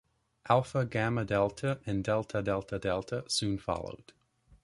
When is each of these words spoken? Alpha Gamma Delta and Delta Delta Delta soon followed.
Alpha 0.49 0.83
Gamma 0.83 1.23
Delta 1.23 1.79
and 1.85 2.03
Delta 2.03 2.41
Delta 2.41 2.79
Delta 2.79 3.23
soon 3.27 3.59
followed. 3.59 4.13